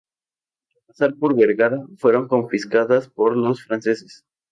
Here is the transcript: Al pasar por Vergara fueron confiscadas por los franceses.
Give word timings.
Al 0.73 0.81
pasar 0.87 1.13
por 1.15 1.35
Vergara 1.37 1.85
fueron 1.97 2.27
confiscadas 2.27 3.07
por 3.07 3.37
los 3.37 3.61
franceses. 3.63 4.25